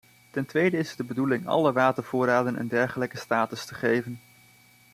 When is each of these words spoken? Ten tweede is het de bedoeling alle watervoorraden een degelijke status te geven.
Ten 0.31 0.45
tweede 0.45 0.77
is 0.77 0.87
het 0.89 0.97
de 0.97 1.03
bedoeling 1.03 1.47
alle 1.47 1.71
watervoorraden 1.73 2.59
een 2.59 2.67
degelijke 2.67 3.17
status 3.17 3.65
te 3.65 3.73
geven. 3.75 4.19